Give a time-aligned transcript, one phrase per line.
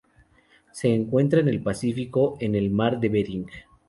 [0.71, 3.47] Se encuentra en el Pacífico: en el Mar de Bering.